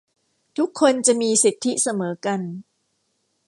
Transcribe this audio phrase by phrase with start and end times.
[0.57, 2.41] ทุกคนจะมีสิทธิเสมอกัน